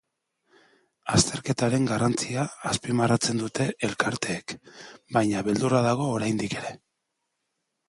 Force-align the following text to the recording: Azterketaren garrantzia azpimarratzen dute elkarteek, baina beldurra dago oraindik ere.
Azterketaren 1.17 1.85
garrantzia 1.91 2.45
azpimarratzen 2.71 3.43
dute 3.43 3.69
elkarteek, 3.89 4.57
baina 5.19 5.45
beldurra 5.51 5.85
dago 5.91 6.11
oraindik 6.19 6.59
ere. 6.65 6.77